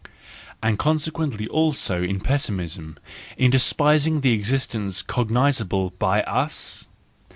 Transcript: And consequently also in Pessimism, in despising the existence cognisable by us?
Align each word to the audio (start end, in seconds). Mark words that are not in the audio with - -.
And 0.63 0.79
consequently 0.79 1.47
also 1.47 2.01
in 2.01 2.21
Pessimism, 2.21 2.97
in 3.37 3.51
despising 3.51 4.21
the 4.21 4.33
existence 4.33 5.03
cognisable 5.03 5.91
by 5.99 6.23
us? 6.23 6.87